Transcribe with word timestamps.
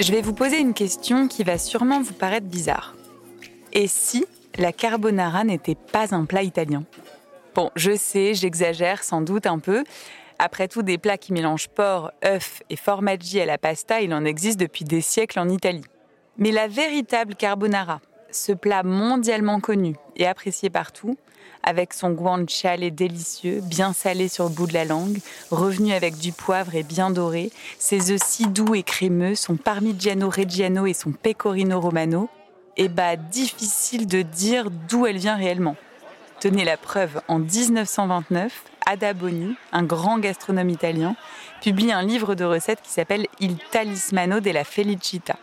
Je 0.00 0.12
vais 0.12 0.20
vous 0.20 0.32
poser 0.32 0.58
une 0.58 0.74
question 0.74 1.26
qui 1.26 1.42
va 1.42 1.58
sûrement 1.58 2.00
vous 2.00 2.12
paraître 2.12 2.46
bizarre. 2.46 2.94
Et 3.72 3.88
si 3.88 4.24
la 4.58 4.72
carbonara 4.72 5.42
n'était 5.42 5.74
pas 5.74 6.14
un 6.14 6.24
plat 6.24 6.42
italien? 6.42 6.84
Bon, 7.54 7.70
je 7.74 7.96
sais, 7.96 8.34
j'exagère 8.34 9.02
sans 9.02 9.22
doute 9.22 9.46
un 9.46 9.58
peu. 9.58 9.82
Après 10.38 10.68
tout, 10.68 10.82
des 10.82 10.98
plats 10.98 11.18
qui 11.18 11.32
mélangent 11.32 11.68
porc, 11.68 12.12
œufs 12.24 12.62
et 12.70 12.76
formaggi 12.76 13.40
à 13.40 13.46
la 13.46 13.58
pasta, 13.58 14.00
il 14.00 14.14
en 14.14 14.24
existe 14.24 14.60
depuis 14.60 14.84
des 14.84 15.00
siècles 15.00 15.40
en 15.40 15.48
Italie. 15.48 15.84
Mais 16.38 16.52
la 16.52 16.68
véritable 16.68 17.34
carbonara, 17.34 18.00
ce 18.30 18.52
plat 18.52 18.82
mondialement 18.82 19.60
connu 19.60 19.96
et 20.16 20.26
apprécié 20.26 20.70
partout, 20.70 21.16
avec 21.62 21.92
son 21.92 22.10
guanciale 22.10 22.88
délicieux, 22.94 23.60
bien 23.60 23.92
salé 23.92 24.28
sur 24.28 24.44
le 24.44 24.50
bout 24.50 24.66
de 24.66 24.74
la 24.74 24.84
langue, 24.84 25.18
revenu 25.50 25.92
avec 25.92 26.16
du 26.16 26.32
poivre 26.32 26.74
et 26.74 26.82
bien 26.82 27.10
doré, 27.10 27.50
ses 27.78 28.12
œufs 28.12 28.22
si 28.24 28.46
doux 28.46 28.74
et 28.74 28.82
crémeux, 28.82 29.34
son 29.34 29.56
parmigiano 29.56 30.30
reggiano 30.30 30.86
et 30.86 30.94
son 30.94 31.12
pecorino 31.12 31.80
romano, 31.80 32.28
eh 32.76 32.88
bah 32.88 33.16
difficile 33.16 34.06
de 34.06 34.22
dire 34.22 34.70
d'où 34.70 35.06
elle 35.06 35.18
vient 35.18 35.36
réellement. 35.36 35.76
Tenez 36.40 36.64
la 36.64 36.76
preuve, 36.76 37.20
en 37.28 37.38
1929, 37.38 38.64
Ada 38.84 39.14
Boni, 39.14 39.56
un 39.72 39.82
grand 39.82 40.18
gastronome 40.18 40.70
italien, 40.70 41.16
publie 41.62 41.92
un 41.92 42.02
livre 42.02 42.34
de 42.34 42.44
recettes 42.44 42.82
qui 42.82 42.90
s'appelle 42.90 43.26
Il 43.40 43.56
Talismano 43.70 44.40
della 44.40 44.62
Felicita. 44.62 45.36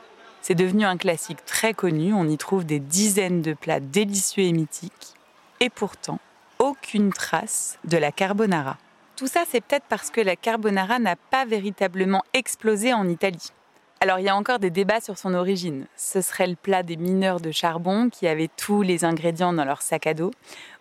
C'est 0.45 0.55
devenu 0.55 0.83
un 0.83 0.97
classique 0.97 1.45
très 1.45 1.73
connu, 1.73 2.13
on 2.13 2.27
y 2.27 2.38
trouve 2.38 2.65
des 2.65 2.79
dizaines 2.79 3.41
de 3.41 3.53
plats 3.53 3.79
délicieux 3.79 4.43
et 4.43 4.52
mythiques, 4.52 5.13
et 5.61 5.69
pourtant, 5.69 6.19
aucune 6.59 7.13
trace 7.13 7.80
de 7.86 7.95
la 7.95 8.11
carbonara. 8.11 8.77
Tout 9.16 9.27
ça, 9.27 9.45
c'est 9.49 9.61
peut-être 9.61 9.86
parce 9.88 10.09
que 10.09 10.19
la 10.19 10.36
carbonara 10.36 10.99
n'a 10.99 11.16
pas 11.16 11.45
véritablement 11.45 12.25
explosé 12.33 12.94
en 12.94 13.08
Italie. 13.08 13.53
Alors 14.02 14.19
il 14.19 14.25
y 14.25 14.30
a 14.30 14.36
encore 14.36 14.59
des 14.59 14.69
débats 14.69 14.99
sur 14.99 15.17
son 15.17 15.33
origine. 15.33 15.86
Ce 15.95 16.19
serait 16.19 16.47
le 16.47 16.58
plat 16.58 16.83
des 16.83 16.97
mineurs 16.97 17.39
de 17.39 17.52
charbon 17.52 18.09
qui 18.09 18.27
avaient 18.27 18.49
tous 18.58 18.81
les 18.81 19.05
ingrédients 19.05 19.53
dans 19.53 19.64
leur 19.64 19.81
sac 19.81 20.08
à 20.08 20.14
dos, 20.14 20.31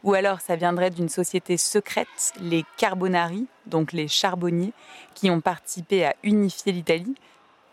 ou 0.03 0.15
alors 0.15 0.41
ça 0.41 0.57
viendrait 0.57 0.91
d'une 0.91 1.09
société 1.09 1.57
secrète, 1.57 2.33
les 2.41 2.65
Carbonari, 2.79 3.47
donc 3.67 3.93
les 3.93 4.09
charbonniers, 4.09 4.73
qui 5.15 5.31
ont 5.31 5.41
participé 5.41 6.05
à 6.05 6.17
unifier 6.25 6.73
l'Italie. 6.73 7.15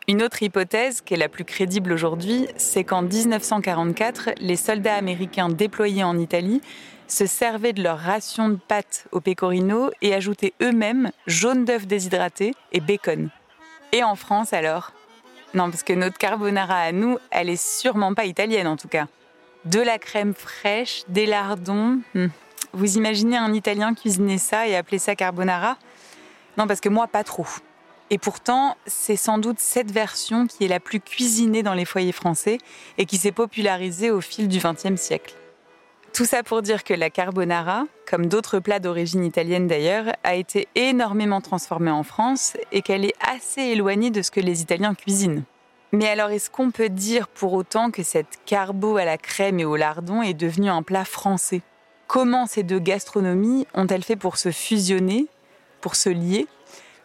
Une 0.09 0.23
autre 0.23 0.41
hypothèse, 0.41 1.01
qui 1.01 1.13
est 1.13 1.17
la 1.17 1.29
plus 1.29 1.45
crédible 1.45 1.93
aujourd'hui, 1.93 2.47
c'est 2.57 2.83
qu'en 2.83 3.03
1944, 3.03 4.31
les 4.39 4.55
soldats 4.55 4.95
américains 4.95 5.49
déployés 5.49 6.03
en 6.03 6.17
Italie 6.17 6.63
se 7.07 7.27
servaient 7.27 7.73
de 7.73 7.83
leur 7.83 7.99
ration 7.99 8.49
de 8.49 8.55
pâtes 8.55 9.05
au 9.11 9.21
pecorino 9.21 9.91
et 10.01 10.15
ajoutaient 10.15 10.55
eux-mêmes 10.63 11.11
jaune 11.27 11.63
d'œuf 11.63 11.85
déshydraté 11.85 12.55
et 12.71 12.79
bacon. 12.79 13.29
Et 13.91 14.03
en 14.03 14.15
France 14.15 14.51
alors? 14.51 14.93
Non, 15.53 15.69
parce 15.69 15.83
que 15.83 15.93
notre 15.93 16.17
carbonara 16.17 16.79
à 16.79 16.91
nous, 16.91 17.19
elle 17.29 17.51
est 17.51 17.63
sûrement 17.63 18.15
pas 18.15 18.25
italienne 18.25 18.65
en 18.65 18.77
tout 18.77 18.87
cas. 18.87 19.05
De 19.65 19.79
la 19.79 19.99
crème 19.99 20.33
fraîche, 20.33 21.03
des 21.07 21.27
lardons. 21.27 21.99
Hmm. 22.15 22.29
Vous 22.73 22.97
imaginez 22.97 23.37
un 23.37 23.53
Italien 23.53 23.93
cuisiner 23.93 24.39
ça 24.39 24.67
et 24.67 24.75
appeler 24.75 24.97
ça 24.97 25.15
carbonara? 25.15 25.77
Non, 26.57 26.65
parce 26.65 26.81
que 26.81 26.89
moi, 26.89 27.05
pas 27.05 27.23
trop. 27.23 27.45
Et 28.11 28.17
pourtant, 28.17 28.75
c'est 28.87 29.15
sans 29.15 29.37
doute 29.37 29.59
cette 29.59 29.91
version 29.91 30.47
qui 30.47 30.65
est 30.65 30.69
la 30.69 30.79
plus 30.79 30.99
cuisinée 30.99 31.61
dans 31.61 31.75
les 31.75 31.85
foyers 31.85 32.11
français 32.11 32.57
et 32.97 33.05
qui 33.05 33.17
s'est 33.17 33.31
popularisée 33.31 34.09
au 34.09 34.19
fil 34.19 34.47
du 34.47 34.59
XXe 34.59 34.99
siècle. 34.99 35.35
Tout 36.13 36.25
ça 36.25 36.41
pour 36.41 36.63
dire 36.63 36.83
que 36.83 36.93
la 36.93 37.11
carbonara, 37.11 37.83
comme 38.09 38.25
d'autres 38.25 38.59
plats 38.59 38.79
d'origine 38.79 39.23
italienne 39.23 39.67
d'ailleurs, 39.67 40.07
a 40.23 40.35
été 40.35 40.67
énormément 40.73 41.39
transformée 41.39 41.91
en 41.91 42.03
France 42.03 42.57
et 42.71 42.81
qu'elle 42.81 43.05
est 43.05 43.13
assez 43.21 43.61
éloignée 43.61 44.09
de 44.09 44.23
ce 44.23 44.31
que 44.31 44.39
les 44.39 44.61
Italiens 44.61 44.95
cuisinent. 44.95 45.43
Mais 45.91 46.07
alors 46.07 46.31
est-ce 46.31 46.49
qu'on 46.49 46.71
peut 46.71 46.89
dire 46.89 47.27
pour 47.27 47.53
autant 47.53 47.91
que 47.91 48.03
cette 48.03 48.39
carbo 48.45 48.97
à 48.97 49.05
la 49.05 49.17
crème 49.17 49.59
et 49.59 49.65
au 49.65 49.75
lardon 49.75 50.21
est 50.21 50.33
devenue 50.33 50.69
un 50.69 50.83
plat 50.83 51.05
français? 51.05 51.61
Comment 52.07 52.47
ces 52.47 52.63
deux 52.63 52.79
gastronomies 52.79 53.67
ont-elles 53.75 54.03
fait 54.03 54.15
pour 54.15 54.37
se 54.37 54.51
fusionner, 54.51 55.27
pour 55.79 55.95
se 55.95 56.09
lier? 56.09 56.47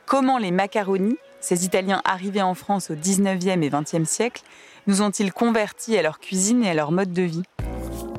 Comment 0.06 0.36
les 0.36 0.50
macaronis, 0.50 1.16
ces 1.40 1.64
Italiens 1.64 2.02
arrivés 2.04 2.42
en 2.42 2.54
France 2.54 2.90
au 2.90 2.94
19e 2.94 3.62
et 3.62 3.70
20e 3.70 4.04
siècle, 4.04 4.42
nous 4.86 5.00
ont-ils 5.00 5.32
convertis 5.32 5.96
à 5.96 6.02
leur 6.02 6.18
cuisine 6.20 6.62
et 6.62 6.70
à 6.70 6.74
leur 6.74 6.92
mode 6.92 7.12
de 7.12 7.22
vie? 7.22 7.42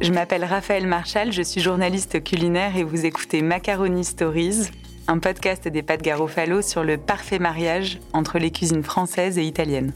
Je 0.02 0.12
m'appelle 0.12 0.44
Raphaël 0.44 0.88
Marchal, 0.88 1.32
je 1.32 1.44
suis 1.44 1.62
journaliste 1.62 2.24
culinaire 2.24 2.76
et 2.76 2.84
vous 2.84 3.06
écoutez 3.06 3.44
Macaroni 3.44 4.04
Stories, 4.04 4.70
un 5.08 5.20
podcast 5.20 5.68
des 5.68 5.84
pâtes 5.84 6.02
Garofalo 6.02 6.64
sur 6.64 6.84
le 6.84 6.98
parfait 6.98 7.40
mariage 7.40 8.00
entre 8.14 8.40
les 8.40 8.52
cuisines 8.52 8.84
françaises 8.84 9.38
et 9.38 9.44
italiennes. 9.44 9.94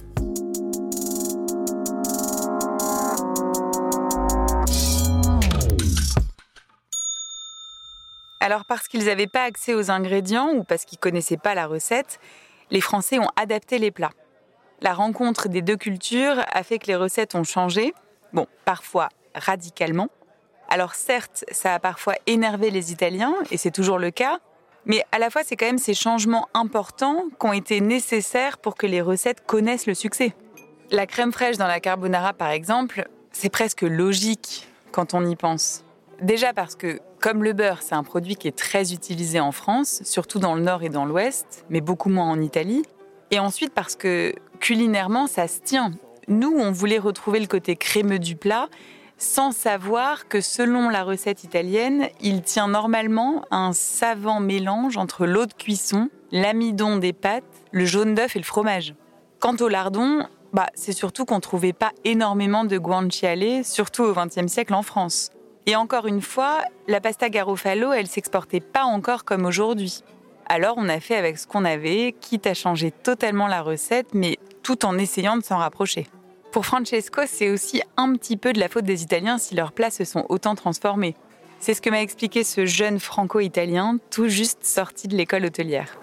Alors 8.39 8.66
parce 8.66 8.88
qu'ils 8.88 9.05
n'avaient 9.05 9.27
pas 9.27 9.44
accès 9.44 9.73
aux 9.73 9.91
ingrédients 9.91 10.50
ou 10.51 10.63
parce 10.63 10.85
qu'ils 10.85 11.00
connaissaient 11.00 11.38
pas 11.38 11.55
la 11.55 11.67
recette, 11.67 12.19
les 12.72 12.81
Français 12.81 13.19
ont 13.19 13.29
adapté 13.35 13.79
les 13.79 13.91
plats. 13.91 14.13
La 14.81 14.94
rencontre 14.94 15.50
des 15.50 15.61
deux 15.61 15.75
cultures 15.75 16.44
a 16.51 16.63
fait 16.63 16.79
que 16.79 16.88
les 16.88 16.95
recettes 16.95 17.35
ont 17.35 17.44
changé, 17.44 17.94
parfois 18.63 19.09
radicalement. 19.35 20.09
Alors 20.69 20.95
certes, 20.95 21.44
ça 21.51 21.73
a 21.73 21.79
parfois 21.79 22.16
énervé 22.27 22.69
les 22.69 22.91
Italiens, 22.91 23.33
et 23.51 23.57
c'est 23.57 23.72
toujours 23.72 23.97
le 23.97 24.11
cas, 24.11 24.39
mais 24.85 25.03
à 25.11 25.19
la 25.19 25.29
fois 25.29 25.41
c'est 25.44 25.56
quand 25.56 25.66
même 25.66 25.79
ces 25.79 25.95
changements 25.95 26.47
importants 26.53 27.25
qui 27.39 27.45
ont 27.47 27.53
été 27.53 27.81
nécessaires 27.81 28.57
pour 28.57 28.75
que 28.75 28.85
les 28.85 29.01
recettes 29.01 29.45
connaissent 29.45 29.88
le 29.88 29.95
succès. 29.95 30.33
La 30.91 31.07
crème 31.07 31.33
fraîche 31.33 31.57
dans 31.57 31.67
la 31.67 31.79
carbonara 31.79 32.33
par 32.33 32.51
exemple, 32.51 33.09
c'est 33.31 33.50
presque 33.50 33.81
logique 33.81 34.67
quand 34.91 35.13
on 35.13 35.25
y 35.25 35.35
pense. 35.35 35.83
Déjà 36.22 36.53
parce 36.53 36.75
que, 36.75 37.00
comme 37.22 37.44
le 37.44 37.53
beurre, 37.53 37.81
c'est 37.81 37.96
un 37.96 38.03
produit 38.03 38.35
qui 38.35 38.47
est 38.47 38.57
très 38.57 38.94
utilisé 38.94 39.40
en 39.40 39.52
France, 39.52 40.02
surtout 40.03 40.40
dans 40.40 40.56
le 40.56 40.62
nord 40.62 40.84
et 40.84 40.90
dans 40.90 41.06
l'ouest, 41.06 41.66
mais 41.69 41.80
beaucoup 41.80 42.09
moins 42.09 42.30
en 42.30 42.41
Italie. 42.41 42.84
Et 43.31 43.40
ensuite 43.40 43.74
parce 43.74 43.96
que, 43.96 44.34
culinairement, 44.59 45.28
ça 45.28 45.47
se 45.47 45.62
tient. 45.62 45.91
Nous, 46.28 46.53
on 46.56 46.72
voulait 46.72 47.00
retrouver 47.00 47.40
le 47.40 47.47
côté 47.47 47.75
crémeux 47.75 48.19
du 48.19 48.35
plat, 48.35 48.68
sans 49.18 49.52
savoir 49.52 50.28
que 50.28 50.41
selon 50.41 50.90
la 50.90 51.03
recette 51.03 51.44
italienne, 51.44 52.07
il 52.22 52.41
tient 52.41 52.68
normalement 52.68 53.46
un 53.51 53.72
savant 53.74 54.40
mélange 54.40 54.97
entre 54.97 55.25
l'eau 55.25 55.46
de 55.46 55.53
cuisson, 55.53 56.09
l'amidon 56.31 56.97
des 56.97 57.13
pâtes, 57.13 57.44
le 57.72 57.86
jaune 57.86 58.13
d'œuf 58.13 58.36
et 58.36 58.40
le 58.40 58.46
fromage. 58.46 58.94
Quant 59.40 59.56
au 59.59 59.69
lardon, 59.69 60.25
bah, 60.51 60.68
c'est 60.74 60.94
surtout 60.94 61.25
qu'on 61.25 61.36
ne 61.36 61.41
trouvait 61.41 61.74
pas 61.74 61.91
énormément 62.03 62.66
de 62.66 62.78
guanciale, 62.78 63.63
surtout 63.63 64.03
au 64.03 64.13
XXe 64.13 64.47
siècle 64.47 64.74
en 64.74 64.84
France. 64.84 65.31
Et 65.69 65.75
encore 65.75 66.07
une 66.07 66.24
fois, 66.24 66.63
la 66.88 67.00
pasta 67.00 67.30
garofalo, 67.30 67.94
elle 67.94 68.07
s'exportait 68.07 68.59
pas 68.59 68.85
encore 68.85 69.24
comme 69.24 69.46
aujourd'hui. 69.46 70.03
Alors 70.47 70.74
on 70.78 70.90
a 70.90 71.00
fait 71.00 71.16
avec 71.16 71.38
ce 71.38 71.46
qu'on 71.46 71.63
avait, 71.63 72.16
quitte 72.19 72.47
à 72.47 72.56
changer 72.56 72.90
totalement 72.90 73.46
la 73.46 73.62
recette, 73.62 74.16
mais 74.16 74.40
tout 74.63 74.84
en 74.84 74.97
essayant 74.97 75.38
de 75.38 75.44
s'en 75.44 75.59
rapprocher. 75.59 76.07
Pour 76.52 76.66
Francesco, 76.66 77.22
c'est 77.28 77.52
aussi 77.52 77.84
un 77.97 78.16
petit 78.16 78.35
peu 78.35 78.52
de 78.52 78.59
la 78.59 78.68
faute 78.68 78.85
des 78.85 79.03
Italiens 79.03 79.38
si 79.38 79.53
leurs 79.53 79.72
plats 79.72 79.91
se 79.91 80.06
sont 80.06 80.25
autant 80.30 80.56
transformés. 80.56 81.16
C'est 81.59 81.75
ce 81.75 81.81
que 81.81 81.91
m'a 81.91 82.01
expliqué 82.01 82.44
ce 82.44 82.66
jeune 82.66 83.00
franco-italien, 83.00 84.00
tout 84.09 84.28
juste 84.28 84.66
sorti 84.66 85.07
de 85.07 85.16
l'école 85.16 85.46
hôtelière. 85.46 86.00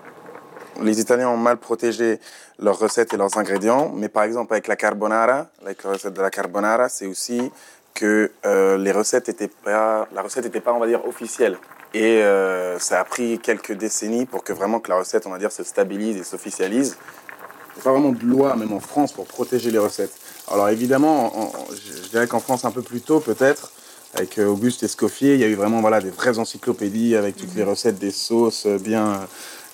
Les 0.81 1.01
Italiens 1.01 1.31
ont 1.31 1.39
mal 1.39 1.57
protégé 1.57 2.21
leurs 2.61 2.79
recettes 2.79 3.15
et 3.15 3.17
leurs 3.17 3.37
ingrédients, 3.37 3.91
mais 3.95 4.09
par 4.09 4.23
exemple 4.23 4.53
avec 4.53 4.69
la 4.69 4.77
carbonara, 4.77 5.49
la 5.65 5.91
recette 5.91 6.15
de 6.15 6.23
la 6.23 6.31
carbonara, 6.31 6.89
c'est 6.89 7.07
aussi 7.07 7.51
que 7.97 8.31
euh, 8.45 8.77
les 8.77 8.93
recettes 8.93 9.29
étaient 9.29 9.51
pas, 9.65 10.07
la 10.15 10.23
recette 10.23 10.45
n'était 10.45 10.61
pas, 10.61 10.73
on 10.73 10.79
va 10.79 10.87
dire, 10.87 11.05
officielle. 11.07 11.59
Et 11.95 12.23
euh, 12.23 12.79
ça 12.79 13.01
a 13.01 13.05
pris 13.05 13.39
quelques 13.39 13.73
décennies 13.73 14.27
pour 14.27 14.45
que 14.45 14.53
vraiment 14.53 14.79
que 14.79 14.91
la 14.91 14.99
recette, 14.99 15.27
on 15.27 15.31
va 15.31 15.39
dire, 15.39 15.51
se 15.51 15.65
stabilise 15.65 16.17
et 16.19 16.23
s'officialise. 16.23 16.99
Il 16.99 17.77
n'y 17.77 17.81
a 17.81 17.85
pas 17.85 17.93
vraiment 17.93 18.13
de 18.13 18.25
loi, 18.25 18.55
même 18.55 18.73
en 18.73 18.81
France, 18.81 19.13
pour 19.13 19.27
protéger 19.27 19.71
les 19.71 19.79
recettes. 19.79 20.13
Alors 20.49 20.69
évidemment, 20.69 21.33
je 21.75 22.09
dirais 22.11 22.27
qu'en 22.27 22.39
France 22.39 22.65
un 22.65 22.71
peu 22.71 22.83
plus 22.83 23.01
tôt 23.01 23.19
peut-être, 23.19 23.73
avec 24.15 24.39
euh, 24.39 24.47
Auguste 24.47 24.83
Escoffier, 24.83 25.35
il 25.35 25.41
y 25.41 25.45
a 25.45 25.49
eu 25.49 25.55
vraiment 25.55 25.81
voilà, 25.81 26.01
des 26.01 26.11
vraies 26.11 26.39
encyclopédies 26.39 27.17
avec 27.17 27.37
toutes 27.37 27.55
les 27.55 27.65
mhm. 27.65 27.71
recettes 27.71 27.99
des 27.99 28.13
sauces 28.13 28.67
bien, 28.67 29.27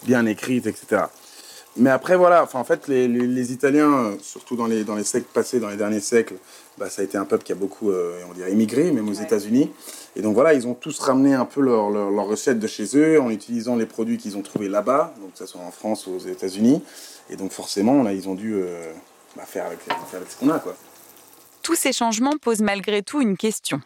bien 0.05 0.25
écrites, 0.27 0.67
etc. 0.67 1.03
Mais 1.77 1.91
après, 1.91 2.17
voilà, 2.17 2.43
enfin, 2.43 2.59
en 2.59 2.65
fait, 2.65 2.87
les, 2.87 3.09
les, 3.09 3.53
Italiens, 3.53 4.13
surtout 4.21 4.57
dans 4.57 4.67
les, 4.67 4.85
dans 4.85 4.95
les 4.95 5.05
siècles 5.05 5.29
passés, 5.33 5.59
dans 5.59 5.71
les 5.71 5.77
derniers 5.77 6.01
siècles, 6.01 6.35
bah, 6.77 6.91
ça 6.91 7.01
a 7.01 7.05
été 7.05 7.17
un 7.17 7.25
peuple 7.25 7.45
qui 7.45 7.53
a 7.53 7.55
beaucoup, 7.55 7.91
euh, 7.91 8.21
on 8.29 8.35
dirait, 8.35 8.53
immigré, 8.53 8.91
même 8.93 9.09
aux 9.09 9.15
États-Unis. 9.15 9.71
Et 10.15 10.21
donc 10.21 10.35
voilà, 10.35 10.53
ils 10.53 10.67
ont 10.67 10.75
tous 10.75 10.99
ramené 10.99 11.33
un 11.33 11.47
peu 11.47 11.63
leurs 11.63 11.89
leur, 11.89 12.11
leur 12.11 12.27
recettes 12.27 12.59
de 12.59 12.67
chez 12.67 12.97
eux 12.97 13.19
en 13.19 13.31
utilisant 13.31 13.77
les 13.77 13.87
produits 13.87 14.19
qu'ils 14.19 14.37
ont 14.37 14.43
trouvés 14.43 14.69
là-bas, 14.69 15.15
donc 15.21 15.33
que 15.33 15.39
ce 15.39 15.47
soit 15.47 15.63
en 15.63 15.71
France 15.71 16.07
ou 16.07 16.13
aux 16.13 16.19
États-Unis. 16.19 16.83
Et 17.31 17.37
donc 17.37 17.53
forcément, 17.53 18.03
là, 18.03 18.13
ils 18.13 18.29
ont 18.29 18.35
dû 18.35 18.55
bah, 19.37 19.45
faire, 19.47 19.65
avec, 19.67 19.79
ce 20.29 20.37
qu'on 20.37 20.51
a. 20.51 20.59
Quoi. 20.59 20.77
Tous 21.63 21.75
ces 21.75 21.93
changements 21.93 22.37
posent 22.41 22.61
malgré 22.61 23.03
tout 23.03 23.23
une 23.23 23.39
question. 23.39 23.81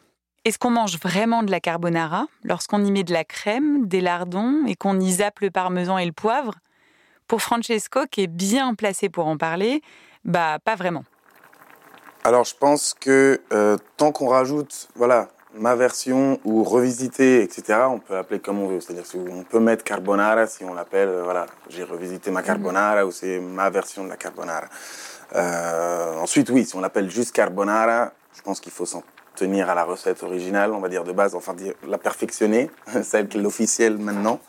Est-ce 0.44 0.58
qu'on 0.58 0.70
mange 0.70 0.98
vraiment 0.98 1.42
de 1.42 1.50
la 1.50 1.60
carbonara 1.60 2.26
lorsqu'on 2.42 2.84
y 2.84 2.90
met 2.90 3.04
de 3.04 3.12
la 3.12 3.24
crème, 3.24 3.86
des 3.86 4.00
lardons 4.00 4.64
et 4.66 4.74
qu'on 4.74 4.98
y 4.98 5.12
zappe 5.12 5.40
le 5.40 5.50
parmesan 5.50 5.98
et 5.98 6.06
le 6.06 6.12
poivre 6.12 6.54
Pour 7.28 7.42
Francesco, 7.42 8.00
qui 8.10 8.22
est 8.22 8.28
bien 8.28 8.74
placé 8.74 9.08
pour 9.08 9.26
en 9.26 9.36
parler, 9.36 9.82
bah 10.24 10.58
pas 10.64 10.76
vraiment. 10.76 11.04
Alors 12.24 12.44
je 12.44 12.54
pense 12.54 12.94
que 12.94 13.40
euh, 13.52 13.76
tant 13.96 14.12
qu'on 14.12 14.28
rajoute, 14.28 14.88
voilà, 14.96 15.28
ma 15.54 15.74
version 15.74 16.40
ou 16.44 16.64
revisiter, 16.64 17.42
etc., 17.42 17.80
on 17.88 17.98
peut 17.98 18.16
appeler 18.16 18.40
comme 18.40 18.60
on 18.60 18.68
veut. 18.68 18.80
C'est-à-dire 18.80 19.04
qu'on 19.10 19.44
peut 19.44 19.60
mettre 19.60 19.84
carbonara 19.84 20.46
si 20.46 20.64
on 20.64 20.74
l'appelle, 20.74 21.08
euh, 21.08 21.22
voilà, 21.22 21.46
j'ai 21.68 21.84
revisité 21.84 22.30
ma 22.30 22.42
carbonara 22.42 23.06
ou 23.06 23.10
c'est 23.10 23.40
ma 23.40 23.70
version 23.70 24.04
de 24.04 24.08
la 24.08 24.16
carbonara. 24.16 24.66
Euh, 25.34 26.18
ensuite, 26.18 26.50
oui, 26.50 26.64
si 26.64 26.76
on 26.76 26.80
l'appelle 26.80 27.10
juste 27.10 27.32
carbonara, 27.32 28.12
je 28.34 28.42
pense 28.42 28.60
qu'il 28.60 28.72
faut 28.72 28.86
s'en 28.86 29.02
tenir 29.34 29.68
à 29.68 29.74
la 29.74 29.84
recette 29.84 30.22
originale, 30.22 30.72
on 30.72 30.80
va 30.80 30.88
dire 30.88 31.04
de 31.04 31.12
base, 31.12 31.34
enfin 31.34 31.54
la 31.86 31.98
perfectionner, 31.98 32.70
celle 33.02 33.28
qui 33.28 33.38
est 33.38 33.40
l'officielle 33.40 33.98
maintenant. 33.98 34.40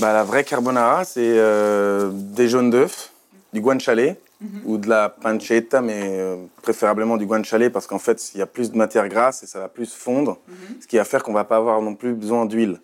Bah, 0.00 0.12
la 0.12 0.24
vraie 0.24 0.44
carbonara, 0.44 1.04
c'est 1.04 1.20
euh, 1.38 2.10
des 2.12 2.48
jaunes 2.48 2.70
d'œufs, 2.70 3.10
du 3.52 3.60
guanciale 3.60 4.16
mhm. 4.40 4.60
ou 4.64 4.78
de 4.78 4.88
la 4.88 5.08
pancetta, 5.08 5.80
mais 5.80 6.02
euh, 6.04 6.36
préférablement 6.62 7.16
du 7.16 7.26
guanciale 7.26 7.70
parce 7.70 7.86
qu'en 7.86 7.98
fait, 7.98 8.34
il 8.34 8.38
y 8.38 8.42
a 8.42 8.46
plus 8.46 8.70
de 8.70 8.76
matière 8.76 9.08
grasse 9.08 9.42
et 9.42 9.46
ça 9.46 9.58
va 9.58 9.68
plus 9.68 9.92
fondre, 9.92 10.38
mhm. 10.48 10.54
ce 10.80 10.86
qui 10.86 10.96
va 10.96 11.04
faire 11.04 11.22
qu'on 11.22 11.32
va 11.32 11.44
pas 11.44 11.56
avoir 11.56 11.80
non 11.80 11.94
plus 11.94 12.12
besoin 12.12 12.46
d'huile. 12.46 12.80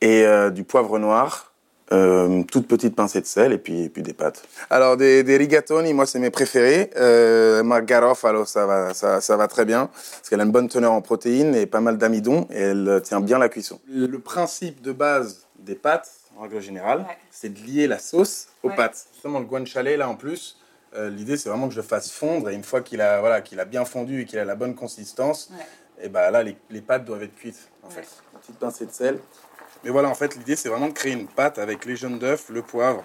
Et 0.00 0.26
euh, 0.26 0.50
du 0.50 0.64
poivre 0.64 0.98
noir, 0.98 1.52
euh, 1.92 2.42
toute 2.50 2.66
petite 2.66 2.96
pincée 2.96 3.20
de 3.20 3.26
sel 3.26 3.52
et 3.52 3.58
puis, 3.58 3.88
puis 3.88 4.02
des 4.02 4.12
pâtes. 4.12 4.42
Alors 4.70 4.96
des, 4.96 5.22
des 5.22 5.36
rigatoni, 5.36 5.94
moi 5.94 6.04
c'est 6.04 6.18
mes 6.18 6.30
préférés. 6.30 6.90
Euh, 6.96 7.62
ma 7.62 7.80
garofalo, 7.80 8.44
ça 8.44 8.66
va, 8.66 8.92
ça, 8.92 9.20
ça, 9.20 9.36
va 9.36 9.46
très 9.46 9.64
bien 9.64 9.86
parce 9.86 10.28
qu'elle 10.28 10.40
a 10.40 10.44
une 10.44 10.50
bonne 10.50 10.68
teneur 10.68 10.92
en 10.92 11.00
protéines 11.00 11.54
et 11.54 11.66
pas 11.66 11.80
mal 11.80 11.96
d'amidon 11.96 12.48
et 12.50 12.58
elle 12.58 13.00
tient 13.04 13.20
bien 13.20 13.38
la 13.38 13.48
cuisson. 13.48 13.78
Le 13.88 14.18
principe 14.18 14.82
de 14.82 14.90
base 14.90 15.46
des 15.60 15.76
pâtes, 15.76 16.10
en 16.36 16.42
règle 16.42 16.60
générale, 16.60 17.06
c'est 17.30 17.48
de 17.48 17.58
lier 17.60 17.86
la 17.86 17.98
sauce 17.98 18.48
aux 18.62 18.70
pâtes. 18.70 19.08
Justement 19.12 19.38
le 19.38 19.46
guanciale 19.46 19.88
là 19.96 20.08
en 20.08 20.16
plus, 20.16 20.60
euh, 20.94 21.10
l'idée 21.10 21.36
c'est 21.36 21.48
vraiment 21.48 21.68
que 21.68 21.74
je 21.74 21.80
le 21.80 21.86
fasse 21.86 22.10
fondre 22.10 22.50
et 22.50 22.54
une 22.54 22.64
fois 22.64 22.80
qu'il 22.80 23.00
a, 23.00 23.20
voilà, 23.20 23.40
qu'il 23.40 23.60
a 23.60 23.64
bien 23.64 23.84
fondu 23.84 24.22
et 24.22 24.24
qu'il 24.24 24.38
a 24.38 24.44
la 24.44 24.54
bonne 24.54 24.74
consistance, 24.74 25.50
et 26.00 26.08
ben 26.08 26.30
là 26.30 26.42
les, 26.42 26.56
les, 26.70 26.80
pâtes 26.80 27.04
doivent 27.04 27.22
être 27.22 27.34
cuites 27.34 27.70
en 27.82 27.90
fait. 27.90 28.06
Une 28.32 28.40
petite 28.40 28.58
pincée 28.58 28.86
de 28.86 28.92
sel. 28.92 29.18
Mais 29.84 29.90
voilà, 29.90 30.08
en 30.08 30.14
fait, 30.14 30.34
l'idée, 30.34 30.56
c'est 30.56 30.68
vraiment 30.68 30.88
de 30.88 30.92
créer 30.92 31.12
une 31.12 31.28
pâte 31.28 31.58
avec 31.58 31.84
les 31.84 31.96
jaunes 31.96 32.18
d'œufs, 32.18 32.48
le 32.48 32.62
poivre 32.62 33.04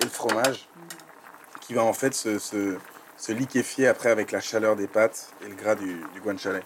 et 0.00 0.04
le 0.04 0.10
fromage, 0.10 0.68
qui 1.60 1.74
va 1.74 1.84
en 1.84 1.92
fait 1.92 2.14
se, 2.14 2.38
se, 2.38 3.32
liquéfier 3.32 3.86
après 3.86 4.10
avec 4.10 4.32
la 4.32 4.40
chaleur 4.40 4.74
des 4.74 4.88
pâtes 4.88 5.30
et 5.44 5.48
le 5.48 5.54
gras 5.54 5.74
du, 5.74 6.02
du 6.14 6.20
guanciale. 6.20 6.62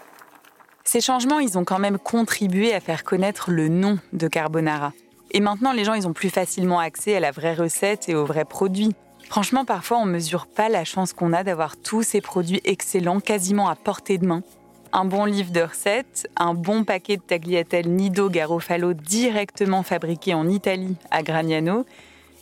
Ces 0.84 1.00
changements, 1.00 1.38
ils 1.38 1.58
ont 1.58 1.64
quand 1.64 1.78
même 1.78 1.98
contribué 1.98 2.72
à 2.72 2.80
faire 2.80 3.04
connaître 3.04 3.50
le 3.50 3.68
nom 3.68 3.98
de 4.12 4.26
carbonara. 4.26 4.92
Et 5.32 5.40
maintenant, 5.40 5.72
les 5.72 5.84
gens, 5.84 5.94
ils 5.94 6.06
ont 6.06 6.12
plus 6.12 6.30
facilement 6.30 6.78
accès 6.78 7.16
à 7.16 7.20
la 7.20 7.30
vraie 7.30 7.54
recette 7.54 8.08
et 8.08 8.14
aux 8.14 8.24
vrais 8.24 8.44
produits. 8.44 8.94
Franchement, 9.28 9.64
parfois, 9.64 9.98
on 9.98 10.04
mesure 10.04 10.46
pas 10.46 10.68
la 10.68 10.84
chance 10.84 11.12
qu'on 11.14 11.32
a 11.32 11.42
d'avoir 11.42 11.76
tous 11.76 12.02
ces 12.02 12.20
produits 12.20 12.60
excellents 12.64 13.20
quasiment 13.20 13.68
à 13.68 13.74
portée 13.74 14.18
de 14.18 14.26
main 14.26 14.42
un 14.92 15.04
bon 15.04 15.24
livre 15.24 15.52
de 15.52 15.62
recettes, 15.62 16.28
un 16.36 16.54
bon 16.54 16.84
paquet 16.84 17.16
de 17.16 17.22
tagliatelle 17.22 17.88
Nido 17.88 18.28
Garofalo 18.28 18.92
directement 18.92 19.82
fabriqué 19.82 20.34
en 20.34 20.48
Italie 20.48 20.96
à 21.10 21.22
Gragnano, 21.22 21.86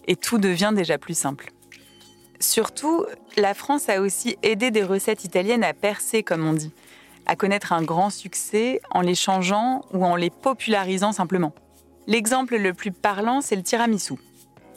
et 0.07 0.17
tout 0.17 0.39
devient 0.39 0.73
déjà 0.75 0.99
plus 0.99 1.17
simple. 1.17 1.53
Surtout, 2.41 3.07
la 3.37 3.55
France 3.55 3.89
a 3.89 4.01
aussi 4.01 4.37
aidé 4.43 4.71
des 4.71 4.83
recettes 4.83 5.25
italiennes 5.25 5.63
à 5.63 5.75
percer, 5.75 6.23
comme 6.23 6.47
on 6.47 6.55
dit, 6.55 6.73
à 7.27 7.37
connaître 7.37 7.73
un 7.73 7.83
grand 7.83 8.11
succès 8.11 8.81
en 8.91 9.03
les 9.03 9.15
changeant 9.15 9.83
ou 9.93 10.05
en 10.05 10.17
les 10.17 10.31
popularisant 10.31 11.13
simplement. 11.13 11.53
L'exemple 12.11 12.57
le 12.57 12.75
plus 12.75 12.91
parlant, 12.91 13.41
c'est 13.41 13.55
le 13.55 13.63
tiramisu. 13.63 14.15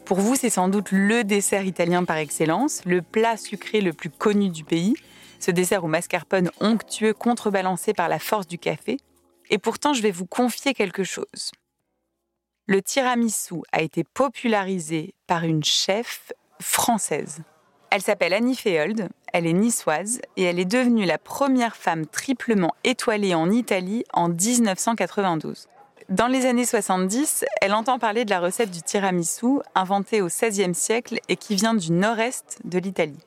Pour 0.06 0.20
vous, 0.20 0.36
c'est 0.36 0.52
sans 0.52 0.68
doute 0.68 0.92
le 0.92 1.24
dessert 1.24 1.66
italien 1.66 2.04
par 2.06 2.18
excellence, 2.18 2.86
le 2.86 3.02
plat 3.02 3.38
sucré 3.38 3.82
le 3.82 3.92
plus 3.92 4.12
connu 4.12 4.50
du 4.50 4.64
pays, 4.64 4.94
ce 5.40 5.50
dessert 5.50 5.84
au 5.84 5.88
mascarpone 5.88 6.52
onctueux 6.60 7.16
contrebalancé 7.16 7.96
par 7.96 8.08
la 8.08 8.20
force 8.20 8.46
du 8.46 8.60
café. 8.60 8.98
Et 9.50 9.58
pourtant, 9.58 9.96
je 9.96 10.04
vais 10.04 10.12
vous 10.12 10.28
confier 10.28 10.76
quelque 10.76 11.04
chose. 11.04 11.52
Le 12.68 12.84
tiramisu 12.84 13.62
a 13.72 13.82
été 13.82 14.04
popularisé 14.04 15.16
par 15.26 15.44
une 15.44 15.64
chef 15.64 16.34
française. 16.62 17.42
Elle 17.90 18.04
s'appelle 18.04 18.34
Annie 18.36 18.56
Féold, 18.56 19.10
elle 19.34 19.48
est 19.48 19.54
niçoise 19.54 20.22
et 20.38 20.44
elle 20.44 20.60
est 20.60 20.66
devenue 20.66 21.06
la 21.06 21.18
première 21.18 21.78
femme 21.78 22.06
triplement 22.06 22.76
étoilée 22.84 23.34
en 23.34 23.50
Italie 23.50 24.04
en 24.14 24.30
1992. 24.30 25.68
Dans 26.14 26.28
les 26.28 26.46
années 26.46 26.68
70, 26.68 27.44
elle 27.60 27.74
entend 27.74 27.98
parler 27.98 28.24
de 28.24 28.30
la 28.30 28.40
recette 28.40 28.70
du 28.70 28.84
tiramisu 28.84 29.62
inventée 29.74 30.22
au 30.22 30.28
XVIe 30.28 30.76
siècle 30.76 31.18
et 31.28 31.36
qui 31.36 31.56
vient 31.56 31.74
du 31.74 31.92
nord-est 31.92 32.60
de 32.66 32.78
l'Italie. 32.78 33.18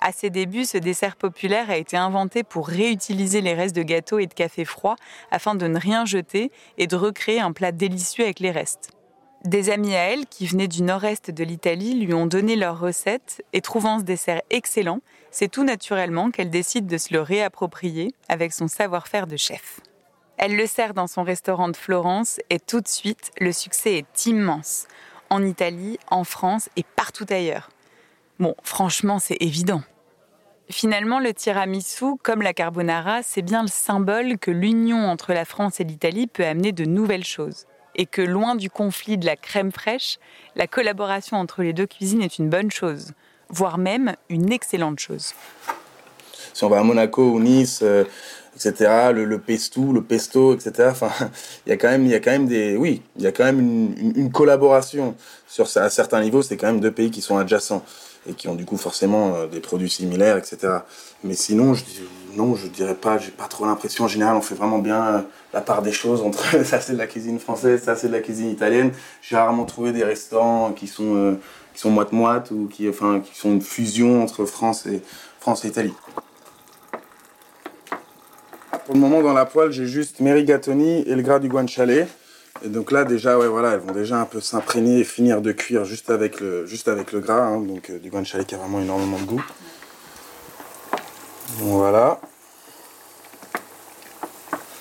À 0.00 0.12
ses 0.12 0.30
débuts, 0.30 0.64
ce 0.64 0.78
dessert 0.78 1.16
populaire 1.16 1.68
a 1.68 1.76
été 1.76 1.98
inventé 1.98 2.42
pour 2.42 2.68
réutiliser 2.68 3.42
les 3.42 3.52
restes 3.52 3.76
de 3.76 3.82
gâteaux 3.82 4.18
et 4.18 4.26
de 4.26 4.32
café 4.32 4.64
froid 4.64 4.96
afin 5.30 5.54
de 5.54 5.66
ne 5.66 5.78
rien 5.78 6.06
jeter 6.06 6.50
et 6.78 6.86
de 6.86 6.96
recréer 6.96 7.40
un 7.40 7.52
plat 7.52 7.70
délicieux 7.70 8.24
avec 8.24 8.40
les 8.40 8.50
restes. 8.50 8.92
Des 9.44 9.68
amis 9.68 9.94
à 9.94 10.04
elle, 10.04 10.24
qui 10.24 10.46
venaient 10.46 10.68
du 10.68 10.82
nord-est 10.82 11.30
de 11.30 11.44
l'Italie, 11.44 12.00
lui 12.00 12.14
ont 12.14 12.24
donné 12.24 12.56
leur 12.56 12.80
recette 12.80 13.44
et 13.52 13.60
trouvant 13.60 13.98
ce 13.98 14.04
dessert 14.04 14.40
excellent, 14.48 15.00
c'est 15.30 15.50
tout 15.50 15.64
naturellement 15.64 16.30
qu'elle 16.30 16.48
décide 16.48 16.86
de 16.86 16.96
se 16.96 17.12
le 17.12 17.20
réapproprier 17.20 18.14
avec 18.30 18.54
son 18.54 18.68
savoir-faire 18.68 19.26
de 19.26 19.36
chef. 19.36 19.82
Elle 20.44 20.56
le 20.56 20.66
sert 20.66 20.92
dans 20.92 21.06
son 21.06 21.22
restaurant 21.22 21.68
de 21.68 21.76
Florence 21.76 22.40
et 22.50 22.58
tout 22.58 22.80
de 22.80 22.88
suite, 22.88 23.30
le 23.38 23.52
succès 23.52 23.98
est 23.98 24.26
immense. 24.26 24.88
En 25.30 25.44
Italie, 25.44 26.00
en 26.10 26.24
France 26.24 26.68
et 26.74 26.82
partout 26.96 27.26
ailleurs. 27.30 27.70
Bon, 28.40 28.56
franchement, 28.64 29.20
c'est 29.20 29.36
évident. 29.38 29.82
Finalement, 30.68 31.20
le 31.20 31.32
tiramisu, 31.32 32.16
comme 32.24 32.42
la 32.42 32.54
carbonara, 32.54 33.22
c'est 33.22 33.42
bien 33.42 33.62
le 33.62 33.68
symbole 33.68 34.36
que 34.36 34.50
l'union 34.50 35.08
entre 35.08 35.32
la 35.32 35.44
France 35.44 35.78
et 35.78 35.84
l'Italie 35.84 36.26
peut 36.26 36.44
amener 36.44 36.72
de 36.72 36.86
nouvelles 36.86 37.24
choses. 37.24 37.66
Et 37.94 38.06
que 38.06 38.20
loin 38.20 38.56
du 38.56 38.68
conflit 38.68 39.18
de 39.18 39.26
la 39.26 39.36
crème 39.36 39.70
fraîche, 39.70 40.18
la 40.56 40.66
collaboration 40.66 41.36
entre 41.36 41.62
les 41.62 41.72
deux 41.72 41.86
cuisines 41.86 42.20
est 42.20 42.40
une 42.40 42.50
bonne 42.50 42.72
chose, 42.72 43.12
voire 43.48 43.78
même 43.78 44.16
une 44.28 44.50
excellente 44.50 44.98
chose. 44.98 45.34
Si 46.54 46.64
on 46.64 46.68
va 46.68 46.80
à 46.80 46.82
Monaco 46.82 47.22
ou 47.22 47.40
Nice, 47.40 47.80
euh, 47.82 48.04
etc., 48.54 49.10
le, 49.12 49.38
pesto, 49.38 49.92
le 49.92 50.02
pesto, 50.02 50.54
etc., 50.54 50.90
il 51.66 51.70
y 51.70 51.72
a 51.72 51.76
quand 51.76 51.88
même, 51.88 52.06
y 52.06 52.14
a 52.14 52.20
quand 52.20 52.30
même 52.30 52.46
des, 52.46 52.76
oui, 52.76 53.02
il 53.16 53.22
y 53.22 53.26
a 53.26 53.32
quand 53.32 53.44
même 53.44 53.60
une, 53.60 54.30
collaboration 54.30 55.14
sur 55.46 55.66
à 55.76 55.90
certains 55.90 56.20
niveaux. 56.22 56.42
C'est 56.42 56.56
quand 56.56 56.66
même 56.66 56.80
deux 56.80 56.92
pays 56.92 57.10
qui 57.10 57.20
sont 57.20 57.38
adjacents 57.38 57.84
et 58.28 58.34
qui 58.34 58.48
ont 58.48 58.54
du 58.54 58.64
coup 58.64 58.76
forcément 58.76 59.34
euh, 59.34 59.46
des 59.46 59.60
produits 59.60 59.90
similaires, 59.90 60.36
etc. 60.36 60.78
Mais 61.24 61.34
sinon, 61.34 61.74
je, 61.74 61.84
non, 62.36 62.54
je 62.54 62.68
dirais 62.68 62.94
pas, 62.94 63.18
j'ai 63.18 63.32
pas 63.32 63.48
trop 63.48 63.64
l'impression. 63.64 64.04
En 64.04 64.08
général, 64.08 64.36
on 64.36 64.42
fait 64.42 64.54
vraiment 64.54 64.78
bien 64.78 65.04
euh, 65.04 65.20
la 65.52 65.60
part 65.60 65.82
des 65.82 65.92
choses 65.92 66.22
entre 66.22 66.64
ça 66.64 66.80
c'est 66.80 66.92
de 66.92 66.98
la 66.98 67.06
cuisine 67.06 67.38
française, 67.38 67.82
ça 67.82 67.96
c'est 67.96 68.08
de 68.08 68.12
la 68.12 68.20
cuisine 68.20 68.50
italienne. 68.50 68.92
J'ai 69.22 69.36
rarement 69.36 69.64
trouvé 69.64 69.92
des 69.92 70.04
restaurants 70.04 70.72
qui 70.72 70.86
sont 70.86 71.36
qui 71.74 71.80
sont 71.80 71.90
moite 71.90 72.12
moite 72.12 72.50
ou 72.50 72.68
qui 72.68 72.88
enfin 72.88 73.20
qui 73.20 73.36
sont 73.38 73.50
une 73.50 73.62
fusion 73.62 74.22
entre 74.22 74.44
France 74.44 74.86
et 74.86 75.02
France 75.40 75.64
et 75.64 75.68
Italie. 75.68 75.94
Pour 78.84 78.94
le 78.94 79.00
moment, 79.00 79.22
dans 79.22 79.32
la 79.32 79.46
poêle, 79.46 79.70
j'ai 79.70 79.86
juste 79.86 80.18
mes 80.18 80.32
rigatoni 80.32 81.02
et 81.06 81.14
le 81.14 81.22
gras 81.22 81.38
du 81.38 81.48
guanciale. 81.48 82.08
Et 82.64 82.68
donc 82.68 82.90
là, 82.90 83.04
déjà, 83.04 83.38
ouais, 83.38 83.46
voilà, 83.46 83.72
elles 83.72 83.80
vont 83.80 83.92
déjà 83.92 84.20
un 84.20 84.24
peu 84.24 84.40
s'imprégner 84.40 85.00
et 85.00 85.04
finir 85.04 85.40
de 85.40 85.52
cuire 85.52 85.84
juste 85.84 86.10
avec 86.10 86.40
le, 86.40 86.66
juste 86.66 86.88
avec 86.88 87.12
le 87.12 87.20
gras. 87.20 87.42
Hein, 87.42 87.60
donc 87.60 87.90
euh, 87.90 87.98
du 87.98 88.10
guanciale 88.10 88.44
qui 88.44 88.56
a 88.56 88.58
vraiment 88.58 88.80
énormément 88.80 89.18
de 89.18 89.24
goût. 89.24 89.44
voilà. 91.58 92.20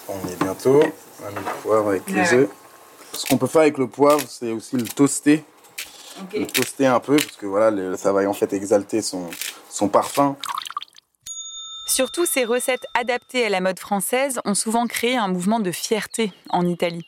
On 0.07 0.27
y 0.27 0.31
est 0.31 0.43
bientôt. 0.43 0.81
On 1.19 1.23
va 1.23 1.31
mettre 1.31 1.47
le 1.47 1.61
poivre 1.61 1.89
avec 1.89 2.09
les 2.09 2.33
œufs. 2.33 2.49
Ce 3.13 3.25
qu'on 3.27 3.37
peut 3.37 3.47
faire 3.47 3.61
avec 3.61 3.77
le 3.77 3.87
poivre, 3.87 4.23
c'est 4.27 4.51
aussi 4.51 4.77
le 4.77 4.87
toaster. 4.87 5.43
Le 6.33 6.45
toaster 6.45 6.87
un 6.87 6.99
peu, 6.99 7.15
parce 7.17 7.37
que 7.37 7.45
voilà, 7.45 7.71
ça 7.97 8.11
va 8.11 8.27
en 8.27 8.33
fait 8.33 8.51
exalter 8.53 9.01
son, 9.01 9.29
son 9.69 9.87
parfum. 9.87 10.35
Surtout, 11.91 12.25
ces 12.25 12.45
recettes 12.45 12.85
adaptées 12.93 13.45
à 13.45 13.49
la 13.49 13.59
mode 13.59 13.77
française 13.77 14.39
ont 14.45 14.55
souvent 14.55 14.87
créé 14.87 15.17
un 15.17 15.27
mouvement 15.27 15.59
de 15.59 15.73
fierté 15.73 16.31
en 16.49 16.65
Italie. 16.65 17.05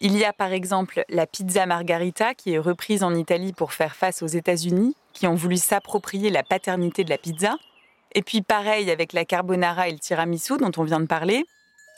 Il 0.00 0.16
y 0.16 0.24
a 0.24 0.32
par 0.32 0.52
exemple 0.52 1.04
la 1.08 1.24
pizza 1.28 1.66
margarita 1.66 2.34
qui 2.34 2.54
est 2.54 2.58
reprise 2.58 3.04
en 3.04 3.14
Italie 3.14 3.52
pour 3.52 3.72
faire 3.72 3.94
face 3.94 4.22
aux 4.22 4.26
États-Unis, 4.26 4.96
qui 5.12 5.28
ont 5.28 5.36
voulu 5.36 5.56
s'approprier 5.56 6.30
la 6.30 6.42
paternité 6.42 7.04
de 7.04 7.10
la 7.10 7.16
pizza. 7.16 7.58
Et 8.12 8.22
puis 8.22 8.42
pareil 8.42 8.90
avec 8.90 9.12
la 9.12 9.24
carbonara 9.24 9.86
et 9.86 9.92
le 9.92 10.00
tiramisu 10.00 10.56
dont 10.56 10.72
on 10.76 10.82
vient 10.82 10.98
de 10.98 11.06
parler. 11.06 11.44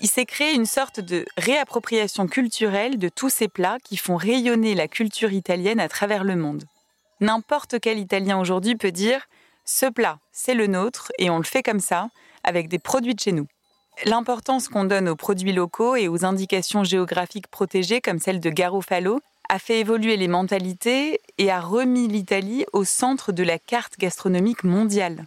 Il 0.00 0.08
s'est 0.08 0.26
créé 0.26 0.52
une 0.52 0.66
sorte 0.66 1.00
de 1.00 1.24
réappropriation 1.38 2.26
culturelle 2.26 2.98
de 2.98 3.08
tous 3.08 3.30
ces 3.30 3.48
plats 3.48 3.78
qui 3.82 3.96
font 3.96 4.16
rayonner 4.16 4.74
la 4.74 4.88
culture 4.88 5.32
italienne 5.32 5.80
à 5.80 5.88
travers 5.88 6.24
le 6.24 6.36
monde. 6.36 6.64
N'importe 7.20 7.80
quel 7.80 7.98
Italien 7.98 8.38
aujourd'hui 8.38 8.76
peut 8.76 8.92
dire 8.92 9.26
ce 9.70 9.86
plat, 9.86 10.18
c'est 10.32 10.54
le 10.54 10.66
nôtre 10.66 11.12
et 11.18 11.30
on 11.30 11.38
le 11.38 11.44
fait 11.44 11.62
comme 11.62 11.78
ça, 11.78 12.08
avec 12.42 12.68
des 12.68 12.80
produits 12.80 13.14
de 13.14 13.20
chez 13.20 13.32
nous. 13.32 13.46
l'importance 14.04 14.68
qu'on 14.68 14.84
donne 14.84 15.08
aux 15.08 15.16
produits 15.16 15.52
locaux 15.52 15.94
et 15.94 16.08
aux 16.08 16.24
indications 16.24 16.84
géographiques 16.84 17.46
protégées 17.46 18.00
comme 18.00 18.18
celle 18.18 18.40
de 18.40 18.50
Garofalo 18.50 19.20
a 19.48 19.58
fait 19.58 19.78
évoluer 19.80 20.16
les 20.16 20.26
mentalités 20.26 21.20
et 21.38 21.50
a 21.50 21.60
remis 21.60 22.08
l'Italie 22.08 22.64
au 22.72 22.84
centre 22.84 23.30
de 23.30 23.42
la 23.42 23.58
carte 23.58 23.98
gastronomique 23.98 24.64
mondiale. 24.64 25.26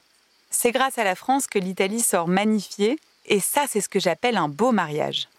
C'est 0.49 0.71
grâce 0.71 0.97
à 0.97 1.03
la 1.03 1.15
France 1.15 1.47
que 1.47 1.59
l'Italie 1.59 2.01
sort 2.01 2.27
magnifiée, 2.27 2.99
et 3.27 3.39
ça, 3.39 3.61
c'est 3.69 3.81
ce 3.81 3.89
que 3.89 3.99
j'appelle 3.99 4.37
un 4.37 4.49
beau 4.49 4.71
mariage. 4.71 5.29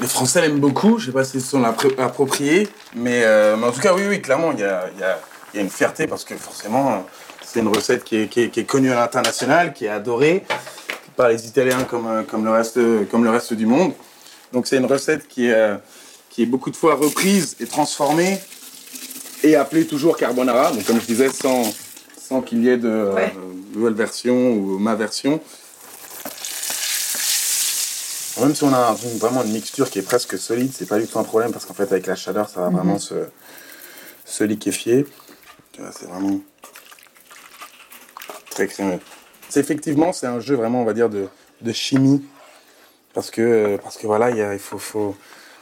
Les 0.00 0.08
Français 0.08 0.42
l'aiment 0.42 0.60
beaucoup, 0.60 0.98
je 0.98 1.06
ne 1.06 1.12
sais 1.12 1.12
pas 1.12 1.24
s'ils 1.24 1.40
sont 1.40 1.64
appropriés, 1.64 2.68
mais, 2.94 3.22
euh, 3.24 3.56
mais, 3.56 3.66
en 3.66 3.72
tout 3.72 3.80
cas, 3.80 3.94
oui, 3.94 4.02
oui, 4.08 4.20
clairement, 4.20 4.52
il 4.52 4.60
y 4.60 4.64
a, 4.64 5.18
une 5.54 5.70
fierté 5.70 6.06
parce 6.06 6.24
que 6.24 6.34
forcément, 6.36 7.06
c'est 7.44 7.60
une 7.60 7.68
recette 7.68 8.04
qui 8.04 8.16
est, 8.16 8.28
qui, 8.28 8.42
est, 8.42 8.50
qui 8.50 8.60
est, 8.60 8.64
connue 8.64 8.90
à 8.92 8.96
l'international, 8.96 9.72
qui 9.72 9.86
est 9.86 9.88
adorée 9.88 10.44
par 11.16 11.28
les 11.28 11.46
Italiens 11.46 11.84
comme, 11.84 12.06
euh, 12.06 12.22
comme, 12.22 12.44
le, 12.44 12.50
reste, 12.50 12.78
comme 13.10 13.24
le 13.24 13.30
reste 13.30 13.52
du 13.52 13.66
monde. 13.66 13.92
Donc 14.52 14.66
c'est 14.66 14.76
une 14.76 14.86
recette 14.86 15.28
qui 15.28 15.46
est, 15.46 15.54
euh, 15.54 15.76
qui 16.30 16.42
est 16.42 16.46
beaucoup 16.46 16.70
de 16.70 16.76
fois 16.76 16.94
reprise 16.94 17.56
et 17.60 17.66
transformée 17.66 18.38
et 19.42 19.56
appelée 19.56 19.86
toujours 19.86 20.16
carbonara. 20.16 20.72
Donc 20.72 20.84
comme 20.84 21.00
je 21.00 21.06
disais, 21.06 21.30
sans, 21.30 21.62
sans 22.16 22.40
qu'il 22.40 22.62
y 22.64 22.68
ait 22.68 22.78
de 22.78 22.88
ouais. 22.88 23.32
euh, 23.36 23.74
nouvelle 23.74 23.94
version 23.94 24.52
ou 24.52 24.78
ma 24.78 24.94
version. 24.94 25.40
Même 28.40 28.54
si 28.54 28.64
on 28.64 28.72
a 28.72 28.96
une, 29.04 29.18
vraiment 29.18 29.42
une 29.44 29.52
mixture 29.52 29.90
qui 29.90 29.98
est 29.98 30.02
presque 30.02 30.38
solide, 30.38 30.72
c'est 30.74 30.88
pas 30.88 30.98
du 30.98 31.06
tout 31.06 31.18
un 31.18 31.22
problème 31.24 31.52
parce 31.52 31.66
qu'en 31.66 31.74
fait 31.74 31.90
avec 31.92 32.06
la 32.06 32.16
chaleur, 32.16 32.48
ça 32.48 32.60
va 32.60 32.70
mm 32.70 32.72
-hmm. 32.72 32.76
vraiment 32.76 32.98
se, 32.98 33.14
se 34.24 34.44
liquéfier. 34.44 35.06
C'est 35.76 36.08
vraiment 36.08 36.40
très 38.54 38.66
crémeux. 38.66 38.98
C'est 39.48 39.60
effectivement, 39.60 40.12
c'est 40.12 40.26
un 40.26 40.40
jeu 40.40 40.54
vraiment, 40.54 40.82
on 40.82 40.84
va 40.84 40.94
dire, 40.94 41.10
de, 41.10 41.28
de 41.60 41.72
chimie. 41.72 42.24
Parce 43.14 43.30
que, 43.30 43.76
parce 43.82 43.98
que 43.98 44.06
voilà, 44.06 44.30
il, 44.30 44.58
faut, 44.58 44.78
faut, 44.78 45.14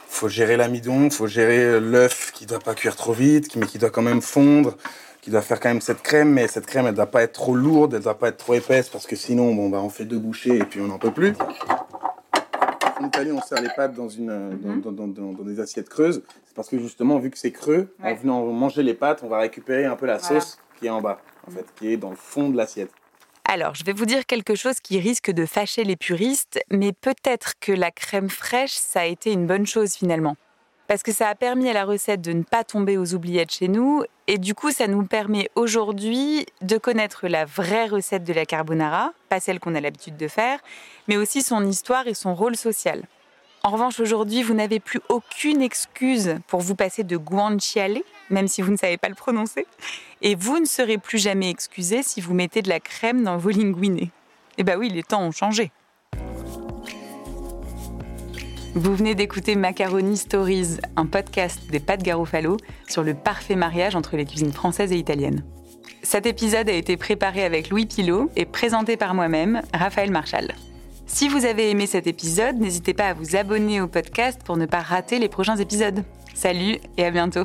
faut 0.07 0.29
gérer 0.29 0.55
l'amidon, 0.55 1.05
il 1.05 1.11
faut 1.11 1.27
gérer 1.27 1.81
l'œuf 1.81 2.31
qui 2.33 2.45
doit 2.45 2.59
pas 2.59 2.73
cuire 2.75 2.95
trop 2.95 3.11
vite, 3.11 3.55
mais 3.57 3.65
qui 3.65 3.77
doit 3.77 3.89
quand 3.89 4.01
même 4.01 4.21
fondre, 4.21 4.77
qui 5.21 5.31
doit 5.31 5.41
faire 5.41 5.59
quand 5.59 5.67
même 5.67 5.81
cette 5.81 6.01
crème, 6.01 6.29
mais 6.29 6.47
cette 6.47 6.65
crème, 6.65 6.87
elle 6.87 6.95
doit 6.95 7.11
pas 7.11 7.23
être 7.23 7.33
trop 7.33 7.53
lourde, 7.53 7.93
elle 7.93 8.01
doit 8.03 8.17
pas 8.17 8.29
être 8.29 8.37
trop 8.37 8.53
épaisse, 8.53 8.87
parce 8.87 9.05
que 9.05 9.17
sinon, 9.17 9.53
bon, 9.53 9.67
bah, 9.67 9.79
on 9.81 9.89
fait 9.89 10.05
deux 10.05 10.17
bouchées 10.17 10.59
et 10.59 10.63
puis 10.63 10.79
on 10.79 10.87
n'en 10.87 10.97
peut 10.97 11.11
plus. 11.11 11.33
En 13.01 13.07
Italie, 13.07 13.31
on 13.33 13.41
sert 13.41 13.61
les 13.61 13.69
pâtes 13.75 13.95
dans, 13.95 14.07
une, 14.07 14.57
dans, 14.61 14.91
dans, 14.91 15.07
dans, 15.07 15.33
dans 15.33 15.43
des 15.43 15.59
assiettes 15.59 15.89
creuses. 15.89 16.23
C'est 16.45 16.55
parce 16.55 16.69
que 16.69 16.79
justement, 16.79 17.19
vu 17.19 17.31
que 17.31 17.37
c'est 17.37 17.51
creux, 17.51 17.93
ouais. 18.01 18.11
en 18.11 18.15
venant 18.15 18.45
manger 18.45 18.83
les 18.83 18.93
pâtes, 18.93 19.23
on 19.23 19.27
va 19.27 19.39
récupérer 19.39 19.83
un 19.85 19.97
peu 19.97 20.05
la 20.05 20.17
voilà. 20.17 20.39
sauce 20.39 20.57
qui 20.81 20.87
est 20.87 20.89
en 20.89 21.01
bas, 21.01 21.21
qui 21.75 21.93
est 21.93 21.97
dans 21.97 22.09
le 22.09 22.15
fond 22.15 22.49
de 22.49 22.57
l'assiette. 22.57 22.91
Alors, 23.45 23.75
je 23.75 23.83
vais 23.83 23.93
vous 23.93 24.05
dire 24.05 24.25
quelque 24.25 24.55
chose 24.55 24.79
qui 24.79 24.99
risque 24.99 25.29
de 25.29 25.45
fâcher 25.45 25.83
les 25.83 25.95
puristes, 25.95 26.59
mais 26.71 26.91
peut-être 26.91 27.53
que 27.59 27.71
la 27.71 27.91
crème 27.91 28.29
fraîche, 28.29 28.73
ça 28.73 29.01
a 29.01 29.05
été 29.05 29.31
une 29.31 29.45
bonne 29.45 29.67
chose 29.67 29.93
finalement. 29.93 30.35
Parce 30.87 31.03
que 31.03 31.11
ça 31.11 31.29
a 31.29 31.35
permis 31.35 31.69
à 31.69 31.73
la 31.73 31.85
recette 31.85 32.21
de 32.21 32.33
ne 32.33 32.43
pas 32.43 32.63
tomber 32.63 32.97
aux 32.97 33.13
oubliettes 33.13 33.51
chez 33.51 33.67
nous, 33.67 34.03
et 34.27 34.37
du 34.37 34.55
coup, 34.55 34.71
ça 34.71 34.87
nous 34.87 35.05
permet 35.05 35.49
aujourd'hui 35.55 36.45
de 36.61 36.77
connaître 36.77 37.27
la 37.27 37.45
vraie 37.45 37.87
recette 37.87 38.23
de 38.23 38.33
la 38.33 38.45
carbonara, 38.45 39.13
pas 39.29 39.39
celle 39.39 39.59
qu'on 39.59 39.75
a 39.75 39.81
l'habitude 39.81 40.17
de 40.17 40.27
faire, 40.27 40.59
mais 41.07 41.17
aussi 41.17 41.41
son 41.41 41.65
histoire 41.65 42.07
et 42.07 42.13
son 42.13 42.33
rôle 42.33 42.55
social. 42.55 43.03
En 43.63 43.69
revanche, 43.69 43.99
aujourd'hui, 43.99 44.41
vous 44.41 44.55
n'avez 44.55 44.79
plus 44.79 45.01
aucune 45.09 45.61
excuse 45.61 46.35
pour 46.47 46.61
vous 46.61 46.73
passer 46.73 47.03
de 47.03 47.15
guanciale, 47.15 47.99
même 48.31 48.47
si 48.47 48.63
vous 48.63 48.71
ne 48.71 48.77
savez 48.77 48.97
pas 48.97 49.07
le 49.07 49.13
prononcer. 49.13 49.67
Et 50.23 50.33
vous 50.33 50.59
ne 50.59 50.65
serez 50.65 50.97
plus 50.97 51.19
jamais 51.19 51.49
excusé 51.49 52.01
si 52.01 52.21
vous 52.21 52.33
mettez 52.33 52.63
de 52.63 52.69
la 52.69 52.79
crème 52.79 53.23
dans 53.23 53.37
vos 53.37 53.51
linguinés. 53.51 54.09
Eh 54.57 54.63
bien 54.63 54.77
oui, 54.77 54.89
les 54.89 55.03
temps 55.03 55.21
ont 55.21 55.31
changé. 55.31 55.71
Vous 58.73 58.95
venez 58.95 59.13
d'écouter 59.13 59.55
Macaroni 59.55 60.17
Stories, 60.17 60.77
un 60.95 61.05
podcast 61.05 61.59
des 61.69 61.79
pâtes 61.79 62.01
Garofalo 62.01 62.57
sur 62.87 63.03
le 63.03 63.13
parfait 63.13 63.55
mariage 63.55 63.95
entre 63.95 64.17
les 64.17 64.25
cuisines 64.25 64.53
françaises 64.53 64.91
et 64.91 64.97
italiennes. 64.97 65.43
Cet 66.01 66.25
épisode 66.25 66.67
a 66.67 66.73
été 66.73 66.97
préparé 66.97 67.43
avec 67.43 67.69
Louis 67.69 67.85
Pilot 67.85 68.31
et 68.35 68.45
présenté 68.45 68.97
par 68.97 69.13
moi-même, 69.13 69.61
Raphaël 69.71 70.09
Marchal. 70.09 70.55
Si 71.05 71.27
vous 71.27 71.45
avez 71.45 71.69
aimé 71.69 71.87
cet 71.87 72.07
épisode, 72.07 72.57
n'hésitez 72.57 72.93
pas 72.93 73.09
à 73.09 73.13
vous 73.13 73.35
abonner 73.35 73.81
au 73.81 73.87
podcast 73.87 74.41
pour 74.43 74.57
ne 74.57 74.65
pas 74.65 74.81
rater 74.81 75.19
les 75.19 75.29
prochains 75.29 75.57
épisodes. 75.57 76.03
Salut 76.33 76.77
et 76.97 77.05
à 77.05 77.11
bientôt 77.11 77.43